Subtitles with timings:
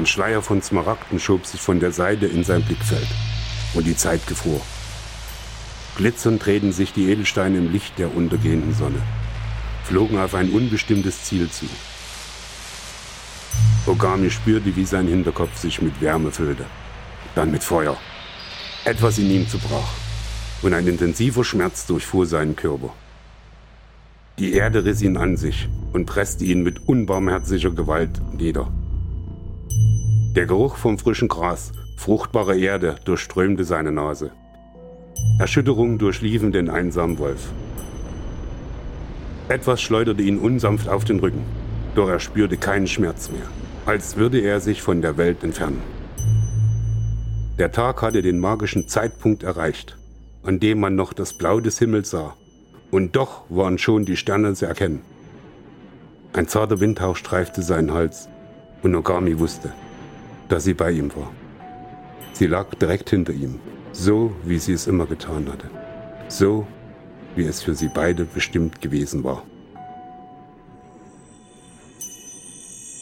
[0.00, 3.06] Ein Schleier von Smaragden schob sich von der Seite in sein Blickfeld.
[3.74, 4.62] Und die Zeit gefror.
[5.98, 9.02] Glitzernd drehten sich die Edelsteine im Licht der untergehenden Sonne,
[9.84, 11.66] flogen auf ein unbestimmtes Ziel zu.
[13.84, 16.64] Ogami spürte, wie sein Hinterkopf sich mit Wärme füllte,
[17.34, 17.98] dann mit Feuer.
[18.86, 19.92] Etwas in ihm zerbrach
[20.62, 22.94] und ein intensiver Schmerz durchfuhr seinen Körper.
[24.38, 28.72] Die Erde riss ihn an sich und presste ihn mit unbarmherziger Gewalt nieder.
[30.36, 34.30] Der Geruch vom frischen Gras, fruchtbarer Erde durchströmte seine Nase.
[35.40, 37.52] Erschütterungen durchliefen den einsamen Wolf.
[39.48, 41.42] Etwas schleuderte ihn unsanft auf den Rücken,
[41.96, 43.42] doch er spürte keinen Schmerz mehr,
[43.86, 45.82] als würde er sich von der Welt entfernen.
[47.58, 49.98] Der Tag hatte den magischen Zeitpunkt erreicht,
[50.44, 52.36] an dem man noch das Blau des Himmels sah,
[52.92, 55.02] und doch waren schon die Sterne zu erkennen.
[56.32, 58.28] Ein zarter Windhauch streifte seinen Hals,
[58.84, 59.72] und Ogami wusste,
[60.50, 61.32] dass sie bei ihm war.
[62.34, 63.60] Sie lag direkt hinter ihm,
[63.92, 65.70] so wie sie es immer getan hatte.
[66.28, 66.66] So
[67.36, 69.46] wie es für sie beide bestimmt gewesen war.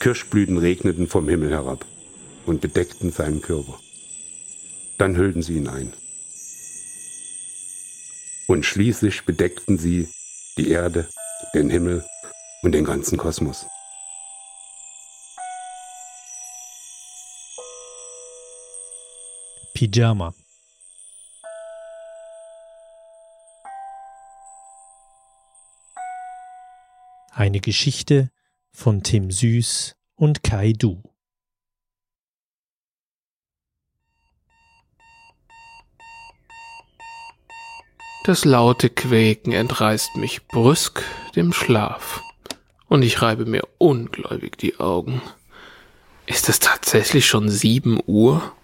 [0.01, 1.85] Kirschblüten regneten vom Himmel herab
[2.47, 3.81] und bedeckten seinen Körper.
[4.99, 5.93] Dann hüllten sie ihn ein.
[8.47, 10.09] Und schließlich bedeckten sie
[10.57, 11.09] die Erde,
[11.55, 12.05] den Himmel
[12.63, 13.67] und den ganzen Kosmos.
[19.79, 20.35] Pyjama.
[27.31, 28.33] Eine Geschichte
[28.73, 31.01] von Tim Süß und Kai Du.
[38.25, 41.05] Das laute Quäken entreißt mich brüsk
[41.37, 42.25] dem Schlaf,
[42.89, 45.23] und ich reibe mir ungläubig die Augen.
[46.27, 48.58] Ist es tatsächlich schon sieben Uhr?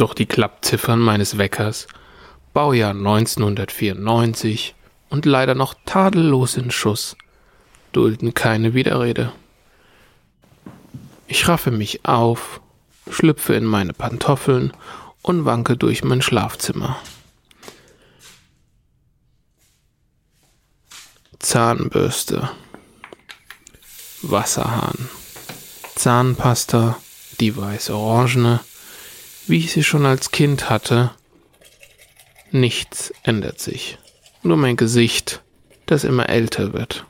[0.00, 1.86] Doch die Klappziffern meines Weckers,
[2.54, 4.74] Baujahr 1994
[5.10, 7.18] und leider noch tadellos in Schuss,
[7.92, 9.30] dulden keine Widerrede.
[11.26, 12.62] Ich raffe mich auf,
[13.10, 14.72] schlüpfe in meine Pantoffeln
[15.20, 16.96] und wanke durch mein Schlafzimmer.
[21.40, 22.48] Zahnbürste,
[24.22, 25.10] Wasserhahn,
[25.94, 26.96] Zahnpasta,
[27.38, 28.60] die weiß-orangene,
[29.50, 31.10] wie ich sie schon als Kind hatte.
[32.52, 33.98] Nichts ändert sich.
[34.42, 35.42] Nur mein Gesicht,
[35.86, 37.04] das immer älter wird.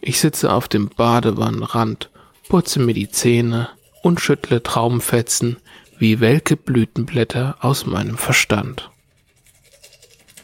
[0.00, 2.10] Ich sitze auf dem Badewannenrand,
[2.48, 3.68] putze mir die Zähne
[4.02, 5.56] und schüttle Traumfetzen
[5.98, 8.90] wie welke Blütenblätter aus meinem Verstand.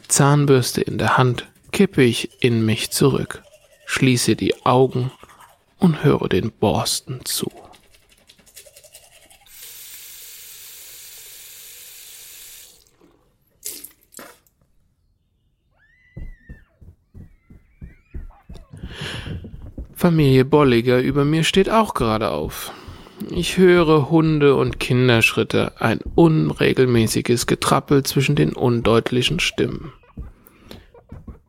[0.06, 3.42] Zahnbürste in der Hand kippe ich in mich zurück,
[3.86, 5.10] schließe die Augen
[5.78, 7.50] und höre den Borsten zu.
[19.96, 22.70] Familie Bolliger über mir steht auch gerade auf.
[23.30, 29.94] Ich höre Hunde und Kinderschritte, ein unregelmäßiges Getrappel zwischen den undeutlichen Stimmen.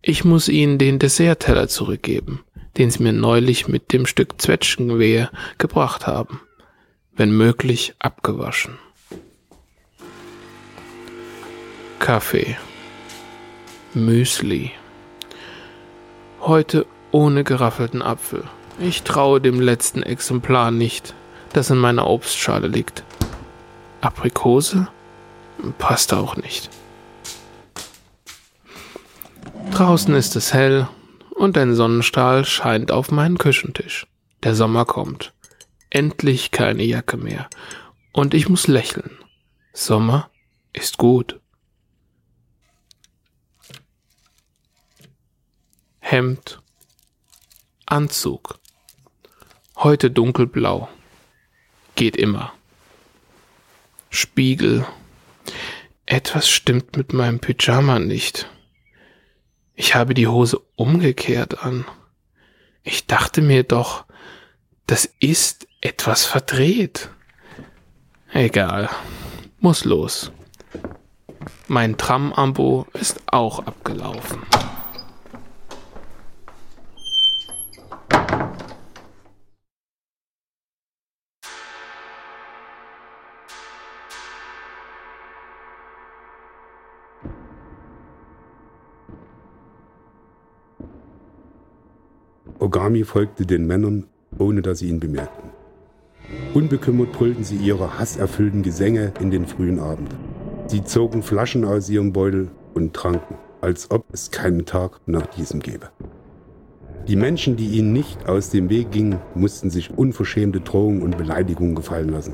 [0.01, 2.39] Ich muss ihnen den Dessertteller zurückgeben,
[2.77, 6.39] den sie mir neulich mit dem Stück Zwetschgenwehe gebracht haben,
[7.17, 8.79] wenn möglich abgewaschen.
[11.99, 12.55] Kaffee.
[13.93, 14.71] Müsli.
[16.39, 16.85] Heute
[17.17, 18.43] ohne geraffelten Apfel.
[18.79, 21.15] Ich traue dem letzten Exemplar nicht,
[21.51, 23.03] das in meiner Obstschale liegt.
[24.01, 24.87] Aprikose?
[25.79, 26.69] Passt auch nicht.
[29.71, 30.87] Draußen ist es hell
[31.31, 34.05] und ein Sonnenstrahl scheint auf meinen Küchentisch.
[34.43, 35.33] Der Sommer kommt.
[35.89, 37.49] Endlich keine Jacke mehr.
[38.13, 39.17] Und ich muss lächeln.
[39.73, 40.29] Sommer
[40.71, 41.39] ist gut.
[45.99, 46.61] Hemd
[47.89, 48.59] Anzug.
[49.77, 50.89] Heute dunkelblau.
[51.95, 52.51] Geht immer.
[54.09, 54.85] Spiegel.
[56.05, 58.49] Etwas stimmt mit meinem Pyjama nicht.
[59.73, 61.85] Ich habe die Hose umgekehrt an.
[62.83, 64.03] Ich dachte mir doch,
[64.85, 67.09] das ist etwas verdreht.
[68.33, 68.89] Egal.
[69.61, 70.33] Muss los.
[71.69, 74.41] Mein Tram-Ambo ist auch abgelaufen.
[92.67, 95.51] Ogami folgte den Männern, ohne dass sie ihn bemerkten.
[96.53, 100.13] Unbekümmert brüllten sie ihre hasserfüllten Gesänge in den frühen Abend.
[100.65, 105.61] Sie zogen Flaschen aus ihrem Beutel und tranken, als ob es keinen Tag nach diesem
[105.61, 105.91] gäbe.
[107.07, 111.73] Die Menschen, die ihnen nicht aus dem Weg gingen, mussten sich unverschämte Drohungen und Beleidigungen
[111.73, 112.33] gefallen lassen.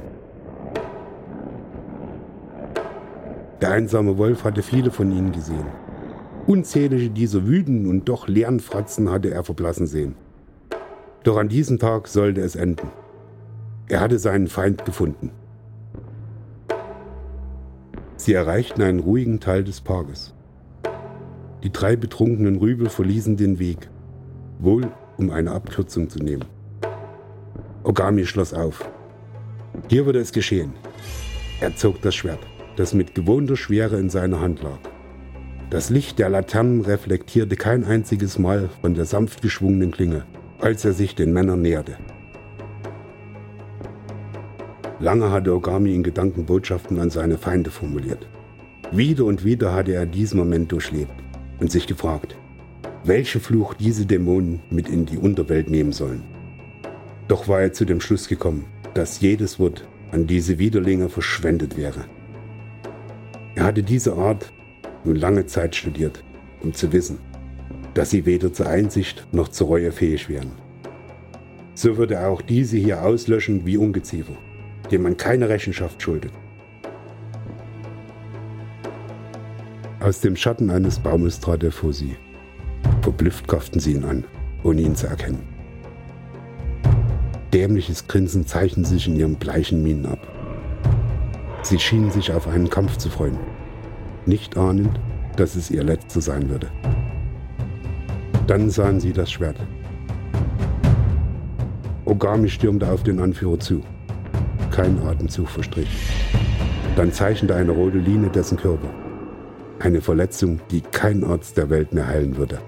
[3.61, 5.82] Der einsame Wolf hatte viele von ihnen gesehen.
[6.45, 10.15] Unzählige dieser wütenden und doch leeren Fratzen hatte er verblassen sehen.
[11.23, 12.89] Doch an diesem Tag sollte es enden.
[13.87, 15.31] Er hatte seinen Feind gefunden.
[18.17, 20.33] Sie erreichten einen ruhigen Teil des Parkes.
[21.63, 23.89] Die drei betrunkenen Rübel verließen den Weg,
[24.59, 26.45] wohl um eine Abkürzung zu nehmen.
[27.83, 28.89] Ogami schloss auf.
[29.89, 30.73] Hier würde es geschehen.
[31.61, 32.39] Er zog das Schwert,
[32.75, 34.92] das mit gewohnter Schwere in seiner Hand lag.
[35.73, 40.23] Das Licht der Laternen reflektierte kein einziges Mal von der sanft geschwungenen Klinge,
[40.59, 41.97] als er sich den Männern näherte.
[44.99, 48.27] Lange hatte Ogami in Gedanken Botschaften an seine Feinde formuliert.
[48.91, 51.15] Wieder und wieder hatte er diesen Moment durchlebt
[51.59, 52.35] und sich gefragt,
[53.03, 56.21] welchen Fluch diese Dämonen mit in die Unterwelt nehmen sollen.
[57.27, 62.05] Doch war er zu dem Schluss gekommen, dass jedes Wort an diese Widerlinge verschwendet wäre.
[63.55, 64.53] Er hatte diese Art
[65.05, 66.23] nun lange Zeit studiert,
[66.61, 67.19] um zu wissen,
[67.93, 70.51] dass sie weder zur Einsicht noch zur Reue fähig wären.
[71.75, 74.37] So würde er auch diese hier auslöschen wie Ungeziefer,
[74.91, 76.31] dem man keine Rechenschaft schuldet.
[79.99, 82.17] Aus dem Schatten eines Baumes trat er vor sie.
[83.01, 84.25] Verblüfft kauften sie ihn an,
[84.63, 85.47] ohne ihn zu erkennen.
[87.53, 90.27] Dämliches Grinsen zeichnete sich in ihren bleichen Mienen ab.
[91.61, 93.37] Sie schienen sich auf einen Kampf zu freuen,
[94.27, 94.99] nicht ahnend,
[95.35, 96.67] dass es ihr letzter sein würde.
[98.47, 99.57] Dann sahen sie das Schwert.
[102.05, 103.81] Ogami stürmte auf den Anführer zu.
[104.71, 105.87] Kein Atemzug verstrich.
[106.95, 108.89] Dann zeichnete eine rote Linie dessen Körper.
[109.79, 112.59] Eine Verletzung, die kein Arzt der Welt mehr heilen würde.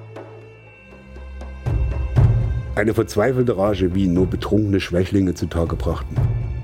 [2.75, 6.16] Eine verzweifelte Rage, wie nur betrunkene Schwächlinge zutage brachten,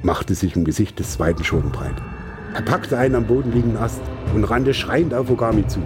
[0.04, 1.96] machte sich im Gesicht des zweiten Schurken breit.
[2.54, 4.02] Er packte einen am Boden liegenden Ast
[4.36, 5.80] und rannte schreiend auf Ogami zu.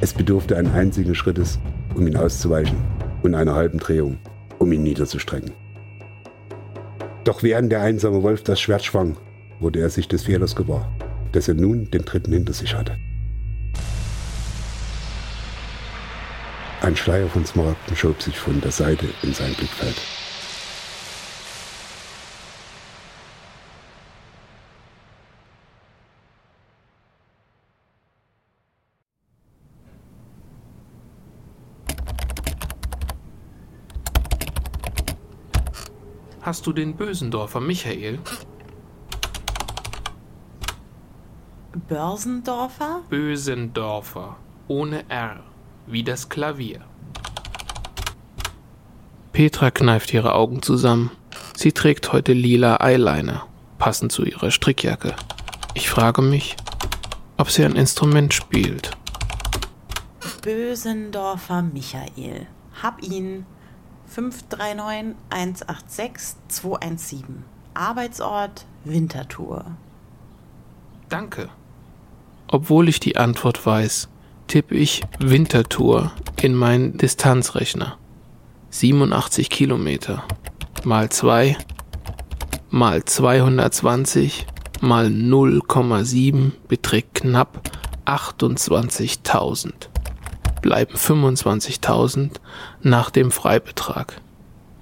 [0.00, 1.58] Es bedurfte einen einzigen Schrittes,
[1.94, 2.76] um ihn auszuweichen
[3.22, 4.18] und einer halben Drehung,
[4.58, 5.52] um ihn niederzustrecken.
[7.24, 9.16] Doch während der einsame Wolf das Schwert schwang,
[9.60, 10.92] wurde er sich des Fehlers gewahr,
[11.32, 12.98] dass er nun den dritten hinter sich hatte.
[16.82, 19.96] Ein Schleier von Smaragden schob sich von der Seite in sein Blickfeld.
[36.44, 38.18] Hast du den Bösendorfer Michael?
[41.88, 43.00] Börsendorfer?
[43.08, 44.36] Bösendorfer.
[44.68, 45.42] Ohne R.
[45.86, 46.82] Wie das Klavier.
[49.32, 51.10] Petra kneift ihre Augen zusammen.
[51.56, 53.46] Sie trägt heute lila Eyeliner,
[53.78, 55.16] passend zu ihrer Strickjacke.
[55.72, 56.56] Ich frage mich,
[57.38, 58.90] ob sie ein Instrument spielt.
[60.42, 62.48] Bösendorfer Michael.
[62.82, 63.46] Hab ihn.
[64.14, 67.44] 539 186 217.
[67.74, 69.64] Arbeitsort Winterthur.
[71.08, 71.48] Danke.
[72.46, 74.08] Obwohl ich die Antwort weiß,
[74.46, 77.98] tippe ich Winterthur in meinen Distanzrechner.
[78.70, 80.22] 87 Kilometer
[80.84, 81.56] mal 2
[82.70, 84.46] mal 220
[84.80, 87.62] mal 0,7 beträgt knapp
[88.06, 89.72] 28.000
[90.64, 92.40] bleiben 25.000
[92.80, 94.22] nach dem Freibetrag.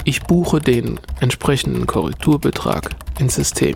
[0.04, 3.74] Ich buche den entsprechenden Korrekturbetrag ins System.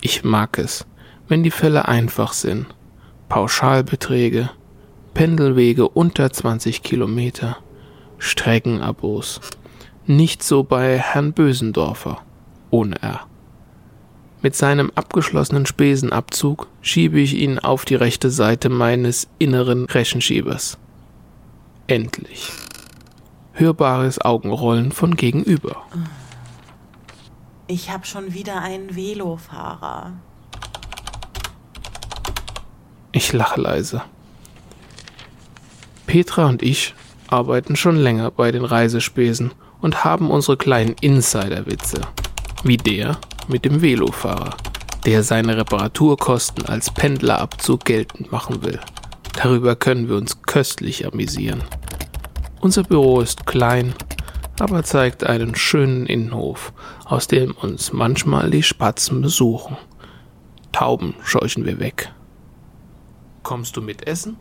[0.00, 0.86] Ich mag es,
[1.26, 2.66] wenn die Fälle einfach sind.
[3.28, 4.48] Pauschalbeträge,
[5.14, 7.56] Pendelwege unter 20 Kilometer,
[8.18, 9.40] Streckenabos.
[10.06, 12.22] Nicht so bei Herrn Bösendorfer,
[12.70, 13.26] ohne R.
[14.46, 20.78] Mit seinem abgeschlossenen Spesenabzug schiebe ich ihn auf die rechte Seite meines inneren Rechenschiebers.
[21.88, 22.52] Endlich.
[23.54, 25.82] Hörbares Augenrollen von gegenüber.
[27.66, 30.12] Ich habe schon wieder einen Velofahrer.
[33.10, 34.02] Ich lache leise.
[36.06, 36.94] Petra und ich
[37.26, 39.50] arbeiten schon länger bei den Reisespesen
[39.80, 42.02] und haben unsere kleinen Insider-Witze.
[42.62, 44.56] Wie der, mit dem Velofahrer,
[45.04, 48.80] der seine Reparaturkosten als Pendlerabzug geltend machen will.
[49.34, 51.62] Darüber können wir uns köstlich amüsieren.
[52.60, 53.94] Unser Büro ist klein,
[54.58, 56.72] aber zeigt einen schönen Innenhof,
[57.04, 59.76] aus dem uns manchmal die Spatzen besuchen.
[60.72, 62.12] Tauben scheuchen wir weg.
[63.42, 64.36] Kommst du mit Essen?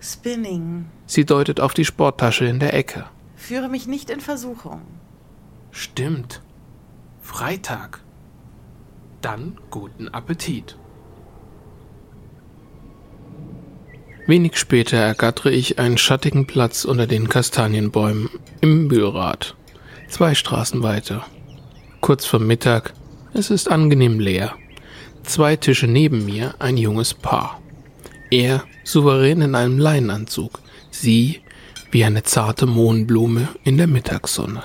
[0.00, 0.86] Spinning.
[1.06, 3.06] Sie deutet auf die Sporttasche in der Ecke.
[3.34, 4.82] Führe mich nicht in Versuchung.
[5.70, 6.42] Stimmt.
[7.20, 8.03] Freitag.
[9.24, 10.76] Dann guten Appetit.
[14.26, 18.28] Wenig später ergattere ich einen schattigen Platz unter den Kastanienbäumen
[18.60, 19.56] im Mühlrad.
[20.08, 21.24] Zwei Straßen weiter.
[22.02, 22.92] Kurz vor Mittag.
[23.32, 24.56] Es ist angenehm leer.
[25.22, 27.62] Zwei Tische neben mir ein junges Paar.
[28.30, 30.60] Er souverän in einem Leinenanzug.
[30.90, 31.40] Sie
[31.90, 34.64] wie eine zarte Mohnblume in der Mittagssonne.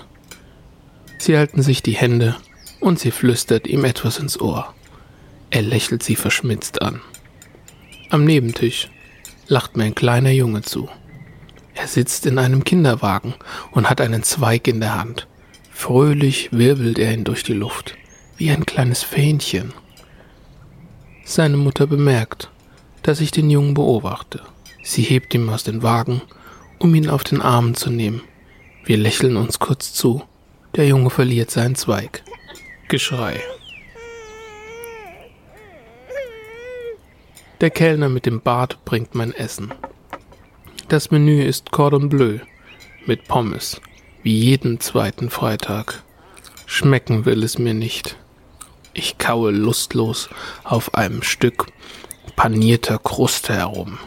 [1.17, 2.35] Sie halten sich die Hände
[2.79, 4.74] und sie flüstert ihm etwas ins Ohr.
[5.50, 7.01] Er lächelt sie verschmitzt an.
[8.09, 8.89] Am Nebentisch
[9.48, 10.89] lacht mir ein kleiner Junge zu.
[11.75, 13.33] Er sitzt in einem Kinderwagen
[13.71, 15.27] und hat einen Zweig in der Hand.
[15.71, 17.95] Fröhlich wirbelt er ihn durch die Luft,
[18.38, 19.74] wie ein kleines Fähnchen.
[21.24, 22.50] Seine Mutter bemerkt,
[23.03, 24.41] dass ich den Jungen beobachte.
[24.83, 26.21] Sie hebt ihm aus dem Wagen,
[26.79, 28.21] um ihn auf den Arm zu nehmen.
[28.83, 30.24] Wir lächeln uns kurz zu.
[30.75, 32.24] Der Junge verliert seinen Zweig.
[32.89, 33.39] Geschrei.
[37.62, 39.72] Der Kellner mit dem Bart bringt mein Essen.
[40.88, 42.39] Das Menü ist Cordon Bleu
[43.05, 43.79] mit Pommes,
[44.24, 46.01] wie jeden zweiten Freitag.
[46.65, 48.17] Schmecken will es mir nicht.
[48.96, 50.27] Ich kaue lustlos
[50.63, 51.67] auf einem Stück
[52.36, 54.00] panierter Kruste herum.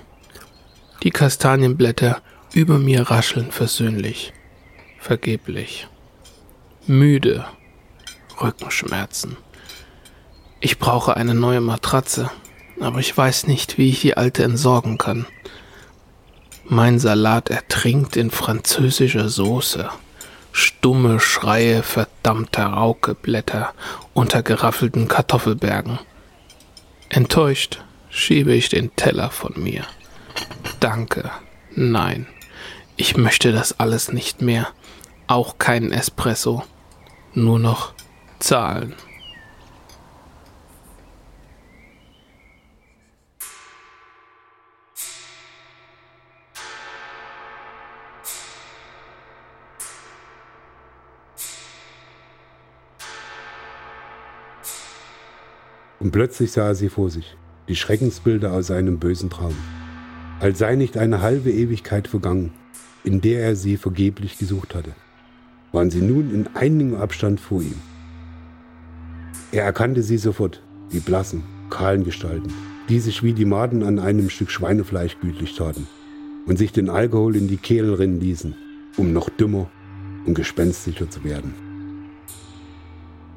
[1.04, 2.20] Die Kastanienblätter
[2.52, 4.32] über mir rascheln versöhnlich,
[4.98, 5.86] vergeblich.
[6.88, 7.46] Müde,
[8.42, 9.36] Rückenschmerzen.
[10.60, 12.30] Ich brauche eine neue Matratze
[12.82, 15.26] aber ich weiß nicht, wie ich die alte entsorgen kann.
[16.64, 19.88] Mein Salat ertrinkt in französischer Soße.
[20.52, 23.72] Stumme Schreie verdammter Raukeblätter
[24.12, 25.98] unter geraffelten Kartoffelbergen.
[27.08, 29.84] Enttäuscht schiebe ich den Teller von mir.
[30.80, 31.30] Danke,
[31.74, 32.26] nein,
[32.96, 34.68] ich möchte das alles nicht mehr.
[35.26, 36.64] Auch keinen Espresso.
[37.34, 37.94] Nur noch
[38.42, 38.94] Zahlen.
[56.00, 57.36] Und plötzlich sah er sie vor sich,
[57.68, 59.54] die Schreckensbilder aus einem bösen Traum.
[60.40, 62.52] Als sei nicht eine halbe Ewigkeit vergangen,
[63.04, 64.96] in der er sie vergeblich gesucht hatte,
[65.70, 67.91] waren sie nun in einigem Abstand vor ihm.
[69.52, 72.50] Er erkannte sie sofort, die blassen, kahlen Gestalten,
[72.88, 75.86] die sich wie die Maden an einem Stück Schweinefleisch gütlich taten
[76.46, 78.54] und sich den Alkohol in die Kehl rinnen ließen,
[78.96, 79.70] um noch dümmer
[80.24, 81.52] und gespenstischer zu werden.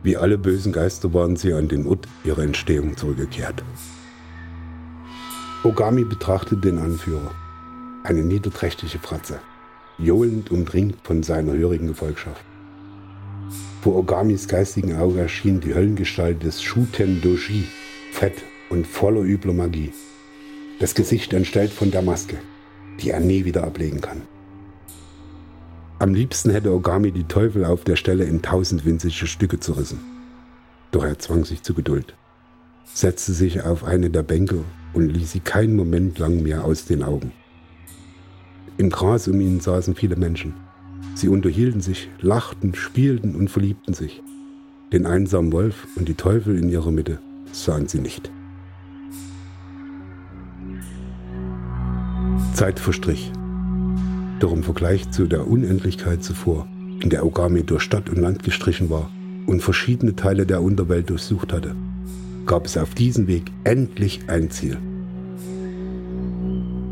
[0.04, 3.62] Wie alle bösen Geister waren sie an den Ort ihrer Entstehung zurückgekehrt.
[5.66, 7.32] Ogami betrachtete den Anführer,
[8.04, 9.40] eine niederträchtige Fratze,
[9.98, 12.46] johlend umringt von seiner hörigen Gefolgschaft.
[13.86, 17.66] Vor Ogamis geistigen Auge erschien die Höllengestalt des Shuten Doji,
[18.12, 18.34] fett
[18.72, 19.94] und voller übler Magie.
[20.80, 22.38] Das Gesicht entstellt von der Maske,
[23.00, 24.24] die er nie wieder ablegen kann.
[26.00, 30.00] Am liebsten hätte Ogami die Teufel auf der Stelle in tausend winzige Stücke zerrissen.
[30.90, 32.16] Doch er zwang sich zu Geduld,
[32.92, 34.64] setzte sich auf eine der Bänke
[34.94, 37.34] und ließ sie keinen Moment lang mehr aus den Augen.
[38.78, 40.65] Im Gras um ihn saßen viele Menschen.
[41.16, 44.22] Sie unterhielten sich, lachten, spielten und verliebten sich.
[44.92, 47.20] Den einsamen Wolf und die Teufel in ihrer Mitte
[47.54, 48.30] sahen sie nicht.
[52.54, 53.32] Zeit verstrich.
[54.42, 56.68] Doch im Vergleich zu der Unendlichkeit zuvor,
[57.02, 59.10] in der Ogami durch Stadt und Land gestrichen war
[59.48, 61.76] und verschiedene Teile der Unterwelt durchsucht hatte,
[62.46, 64.78] gab es auf diesem Weg endlich ein Ziel.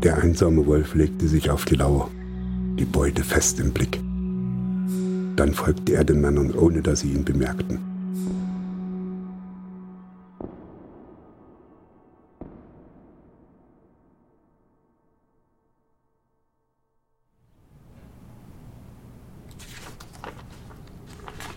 [0.02, 2.10] Der einsame Wolf legte sich auf die Lauer,
[2.78, 4.00] die Beute fest im Blick.
[5.36, 7.78] Dann folgte er den Männern, ohne dass sie ihn bemerkten.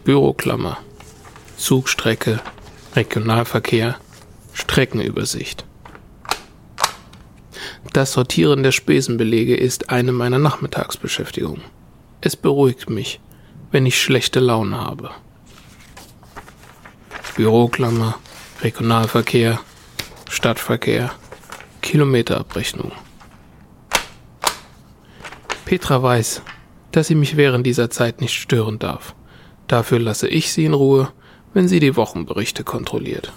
[0.04, 0.78] Büroklammer,
[1.58, 2.40] Zugstrecke,
[2.96, 3.98] Regionalverkehr,
[4.54, 5.66] Streckenübersicht.
[7.92, 11.64] Das Sortieren der Spesenbelege ist eine meiner Nachmittagsbeschäftigungen.
[12.22, 13.20] Es beruhigt mich,
[13.72, 15.12] wenn ich schlechte Laune habe.
[17.36, 18.18] Büroklammer,
[18.62, 19.60] Regionalverkehr,
[20.30, 21.12] Stadtverkehr,
[21.82, 22.92] Kilometerabrechnung.
[25.66, 26.42] Petra weiß,
[26.92, 29.14] dass sie mich während dieser Zeit nicht stören darf.
[29.68, 31.12] Dafür lasse ich sie in Ruhe,
[31.54, 33.32] wenn sie die Wochenberichte kontrolliert.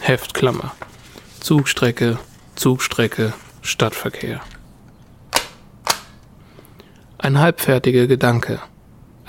[0.00, 0.74] Heftklammer.
[1.40, 2.18] Zugstrecke,
[2.56, 3.32] Zugstrecke,
[3.62, 4.40] Stadtverkehr.
[7.18, 8.60] Ein halbfertiger Gedanke,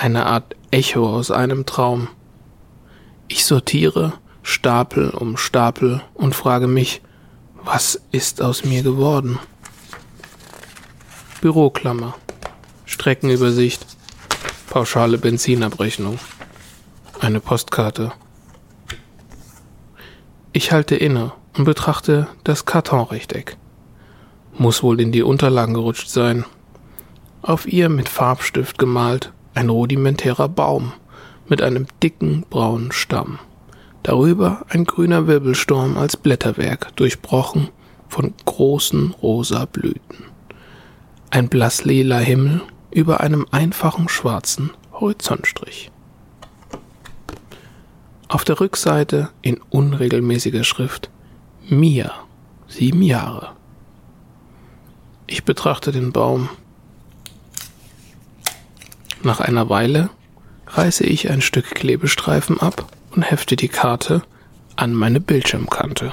[0.02, 2.08] eine Art Echo aus einem Traum.
[3.28, 7.04] Ich sortiere Stapel um Stapel und frage mich,
[7.64, 9.38] was ist aus mir geworden?
[11.40, 12.16] Büroklammer,
[12.86, 13.86] Streckenübersicht,
[14.72, 16.18] pauschale Benzinabrechnung,
[17.20, 18.12] eine Postkarte.
[20.52, 23.56] Ich halte inne und betrachte das Kartonrechteck.
[24.58, 26.44] Muss wohl in die Unterlagen gerutscht sein.
[27.44, 30.94] Auf ihr mit Farbstift gemalt ein rudimentärer Baum
[31.48, 33.40] mit einem dicken braunen Stamm.
[34.04, 37.70] Darüber ein grüner Wirbelsturm als Blätterwerk, durchbrochen
[38.08, 40.26] von großen rosa Blüten.
[41.30, 45.92] Ein blasslila Himmel über einem einfachen schwarzen Horizontstrich.
[48.28, 51.10] Auf der Rückseite in unregelmäßiger Schrift
[51.70, 52.14] Mia,
[52.68, 53.52] sieben Jahre.
[55.28, 56.50] Ich betrachte den Baum.
[59.24, 60.10] Nach einer Weile
[60.66, 64.24] reiße ich ein Stück Klebestreifen ab und hefte die Karte
[64.76, 66.12] an meine Bildschirmkante.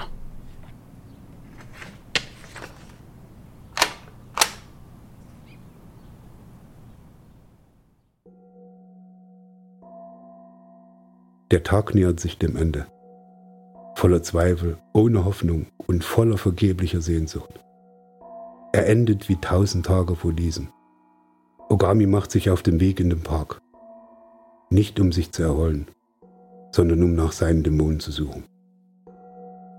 [11.51, 12.87] Der Tag nähert sich dem Ende.
[13.95, 17.59] Voller Zweifel, ohne Hoffnung und voller vergeblicher Sehnsucht.
[18.75, 20.69] Er endet wie tausend Tage vor diesem.
[21.71, 23.61] Ogami macht sich auf den Weg in den Park.
[24.71, 25.87] Nicht um sich zu erholen,
[26.73, 28.45] sondern um nach seinen Dämonen zu suchen.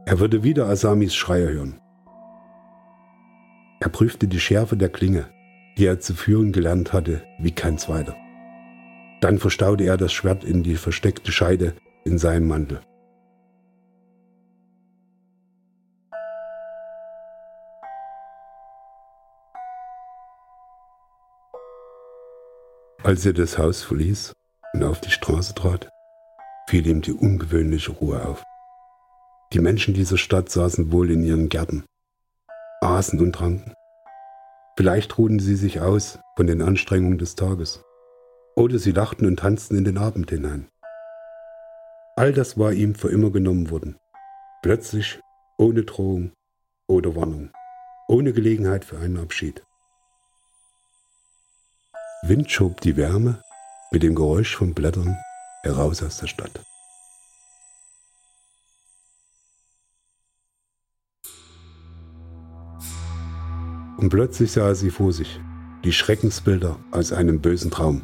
[0.05, 1.79] Er würde wieder Asamis Schreier hören.
[3.79, 5.25] Er prüfte die Schärfe der Klinge,
[5.77, 8.15] die er zu führen gelernt hatte, wie kein zweiter.
[9.21, 11.73] Dann verstaute er das Schwert in die versteckte Scheide
[12.05, 12.81] in seinem Mantel.
[23.09, 24.33] Als er das Haus verließ
[24.73, 25.89] und auf die Straße trat,
[26.67, 28.43] fiel ihm die ungewöhnliche Ruhe auf.
[29.51, 31.85] Die Menschen dieser Stadt saßen wohl in ihren Gärten,
[32.81, 33.73] aßen und tranken.
[34.77, 37.83] Vielleicht ruhten sie sich aus von den Anstrengungen des Tages.
[38.55, 40.67] Oder sie lachten und tanzten in den Abend hinein.
[42.15, 43.97] All das war ihm für immer genommen worden.
[44.61, 45.19] Plötzlich,
[45.57, 46.31] ohne Drohung
[46.85, 47.49] oder Warnung,
[48.07, 49.65] ohne Gelegenheit für einen Abschied.
[52.21, 53.41] Wind schob die Wärme
[53.91, 55.17] mit dem Geräusch von Blättern
[55.63, 56.59] heraus aus der Stadt.
[63.97, 65.39] Und plötzlich sah sie vor sich,
[65.83, 68.01] die Schreckensbilder aus einem bösen Traum.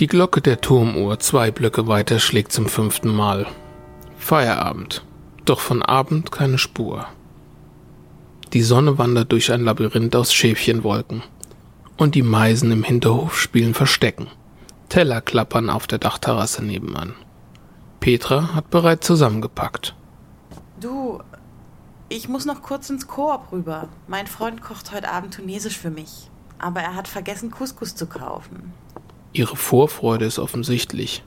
[0.00, 3.48] Die Glocke der Turmuhr zwei Blöcke weiter schlägt zum fünften Mal.
[4.16, 5.04] Feierabend.
[5.44, 7.06] Doch von Abend keine Spur.
[8.52, 11.24] Die Sonne wandert durch ein Labyrinth aus Schäfchenwolken.
[11.96, 14.28] Und die Meisen im Hinterhof spielen Verstecken.
[14.88, 17.14] Teller klappern auf der Dachterrasse nebenan.
[17.98, 19.96] Petra hat bereits zusammengepackt.
[20.80, 21.20] Du,
[22.08, 23.88] ich muss noch kurz ins Koop rüber.
[24.06, 26.30] Mein Freund kocht heute Abend Tunesisch für mich.
[26.60, 28.72] Aber er hat vergessen, Couscous zu kaufen.
[29.32, 31.22] Ihre Vorfreude ist offensichtlich.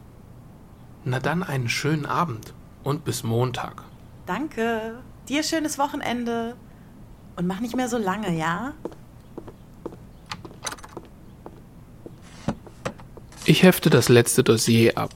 [1.03, 3.83] Na dann einen schönen Abend und bis Montag.
[4.25, 4.99] Danke.
[5.29, 6.55] Dir schönes Wochenende.
[7.35, 8.73] Und mach nicht mehr so lange, ja?
[13.45, 15.11] Ich hefte das letzte Dossier ab.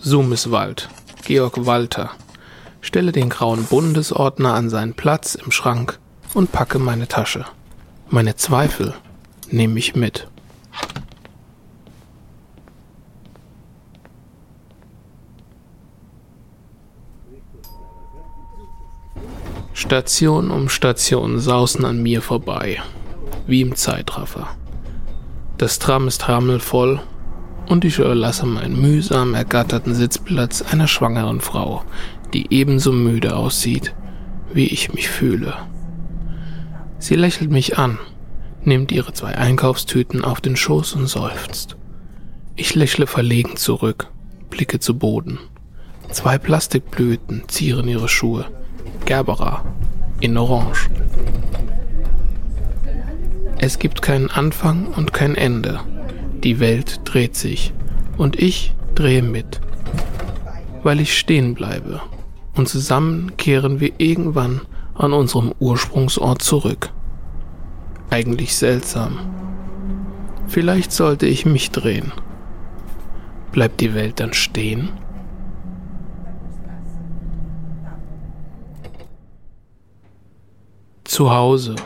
[0.00, 0.88] Sumiswald,
[1.24, 2.10] Georg Walter.
[2.80, 5.98] Stelle den grauen Bundesordner an seinen Platz im Schrank
[6.34, 7.44] und packe meine Tasche.
[8.08, 8.94] Meine Zweifel
[9.50, 10.26] nehme ich mit.
[19.80, 22.82] Station um Station sausen an mir vorbei,
[23.46, 24.46] wie im Zeitraffer.
[25.56, 27.00] Das Tram ist rammelvoll
[27.66, 31.82] und ich überlasse meinen mühsam ergatterten Sitzplatz einer schwangeren Frau,
[32.34, 33.94] die ebenso müde aussieht,
[34.52, 35.54] wie ich mich fühle.
[36.98, 37.98] Sie lächelt mich an,
[38.62, 41.78] nimmt ihre zwei Einkaufstüten auf den Schoß und seufzt.
[42.54, 44.08] Ich lächle verlegen zurück,
[44.50, 45.38] blicke zu Boden.
[46.10, 48.44] Zwei Plastikblüten zieren ihre Schuhe.
[49.04, 49.64] Gerbera
[50.20, 50.88] in Orange.
[53.58, 55.80] Es gibt keinen Anfang und kein Ende.
[56.42, 57.72] Die Welt dreht sich
[58.16, 59.60] und ich drehe mit,
[60.82, 62.00] weil ich stehen bleibe
[62.54, 64.62] und zusammen kehren wir irgendwann
[64.94, 66.90] an unserem Ursprungsort zurück.
[68.10, 69.18] Eigentlich seltsam.
[70.46, 72.12] Vielleicht sollte ich mich drehen.
[73.52, 74.90] Bleibt die Welt dann stehen?
[81.20, 81.76] Zu Hause.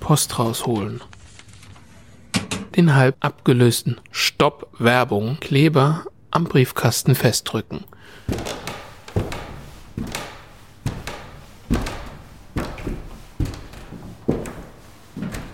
[0.00, 1.02] Post rausholen.
[2.74, 7.84] Den halb abgelösten Stopp Werbung Kleber am Briefkasten festdrücken.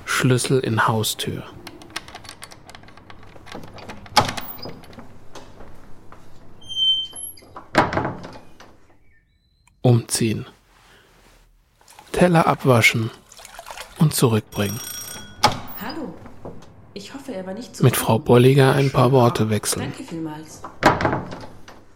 [0.05, 1.43] Schlüssel in Haustür.
[9.83, 10.47] Umziehen.
[12.13, 13.11] Teller abwaschen
[13.99, 14.79] und zurückbringen.
[15.81, 16.15] Hallo.
[16.95, 19.83] Ich hoffe, er war nicht zu Mit Frau Bolliger ein paar Worte wechseln.
[19.83, 20.63] Danke vielmals.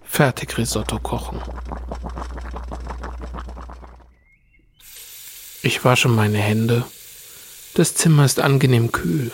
[0.02, 1.40] Fertig Risotto kochen.
[5.62, 6.84] Ich wasche meine Hände.
[7.74, 9.30] Das Zimmer ist angenehm kühl.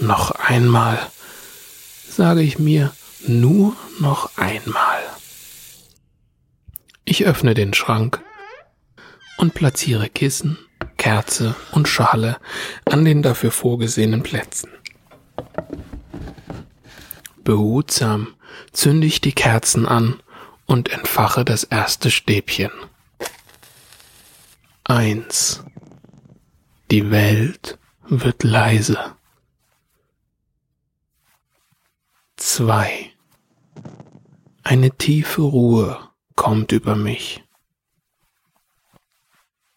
[0.00, 0.98] Noch einmal,
[2.08, 2.92] sage ich mir,
[3.26, 5.02] nur noch einmal.
[7.04, 8.23] Ich öffne den Schrank
[9.36, 10.58] und platziere Kissen,
[10.96, 12.38] Kerze und Schale
[12.84, 14.70] an den dafür vorgesehenen Plätzen.
[17.42, 18.34] Behutsam
[18.72, 20.22] zünde ich die Kerzen an
[20.66, 22.70] und entfache das erste Stäbchen.
[24.84, 25.62] Eins.
[26.90, 29.16] Die Welt wird leise.
[32.36, 33.10] Zwei.
[34.62, 35.98] Eine tiefe Ruhe
[36.36, 37.43] kommt über mich.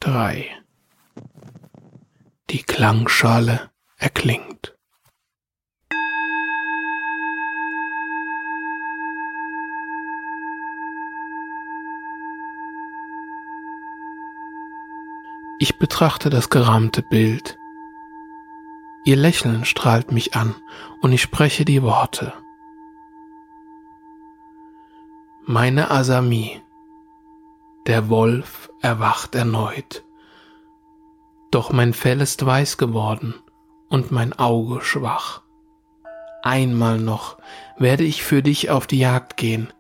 [0.08, 0.50] Drei.
[2.50, 4.74] Die Klangschale erklingt.
[15.60, 17.60] Ich betrachte das gerahmte Bild.
[19.04, 20.56] Ihr Lächeln strahlt mich an
[21.02, 22.32] und ich spreche die Worte.
[25.46, 26.62] Meine Asami.
[27.88, 30.04] Der Wolf erwacht erneut.
[31.52, 33.34] Doch mein Fell ist weiß geworden
[33.88, 35.42] und mein Auge schwach.
[36.44, 37.38] Einmal noch
[37.78, 39.72] werde ich für dich auf die Jagd gehen.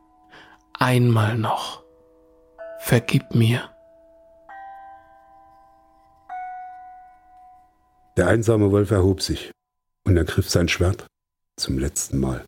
[0.79, 1.83] Einmal noch.
[2.79, 3.69] Vergib mir.
[8.15, 9.51] Der einsame Wolf erhob sich
[10.05, 11.07] und ergriff sein Schwert
[11.57, 12.45] zum letzten Mal.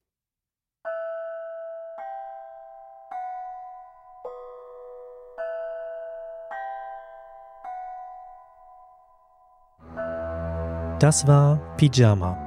[10.99, 12.38] Das war Pyjama.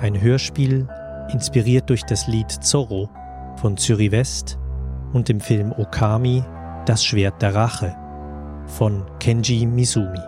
[0.00, 0.88] Ein Hörspiel
[1.32, 3.08] inspiriert durch das Lied Zorro
[3.54, 4.58] von Zürich West
[5.12, 6.42] und dem Film Okami
[6.84, 7.94] Das Schwert der Rache
[8.66, 10.18] von Kenji Misumi.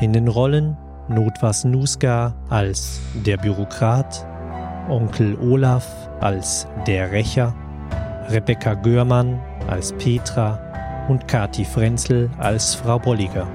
[0.00, 0.76] In den Rollen
[1.08, 4.26] Notwas Nuska als der Bürokrat,
[4.90, 7.54] Onkel Olaf als der Rächer,
[8.28, 10.58] Rebecca Görmann als Petra
[11.08, 13.46] und Kati Frenzel als Frau Bolliger.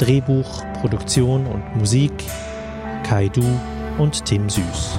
[0.00, 2.12] Drehbuch, Produktion und Musik
[3.04, 3.44] Kaidu
[3.98, 4.98] und Tim Süß.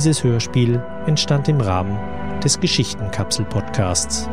[0.00, 1.98] Dieses Hörspiel entstand im Rahmen
[2.40, 4.30] des Geschichtenkapsel-Podcasts.